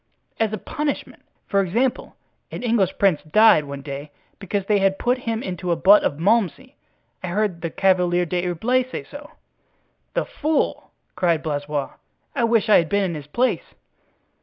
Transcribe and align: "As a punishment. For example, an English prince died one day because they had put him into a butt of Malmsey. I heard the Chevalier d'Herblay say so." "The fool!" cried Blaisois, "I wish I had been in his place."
"As 0.39 0.51
a 0.51 0.57
punishment. 0.57 1.21
For 1.45 1.61
example, 1.61 2.15
an 2.49 2.63
English 2.63 2.97
prince 2.97 3.21
died 3.21 3.65
one 3.65 3.83
day 3.83 4.09
because 4.39 4.65
they 4.65 4.79
had 4.79 4.97
put 4.97 5.19
him 5.29 5.43
into 5.43 5.69
a 5.71 5.75
butt 5.75 6.01
of 6.01 6.17
Malmsey. 6.17 6.73
I 7.21 7.27
heard 7.27 7.61
the 7.61 7.69
Chevalier 7.79 8.25
d'Herblay 8.25 8.83
say 8.89 9.03
so." 9.03 9.29
"The 10.15 10.25
fool!" 10.25 10.89
cried 11.15 11.43
Blaisois, 11.43 11.89
"I 12.35 12.45
wish 12.45 12.67
I 12.67 12.77
had 12.77 12.89
been 12.89 13.03
in 13.03 13.13
his 13.13 13.27
place." 13.27 13.75